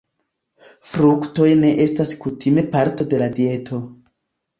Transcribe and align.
Fruktoj 0.91 1.49
ne 1.59 1.69
estas 1.85 2.13
kutime 2.23 2.63
parto 2.77 3.07
de 3.13 3.21
la 3.25 3.29
dieto. 3.41 3.81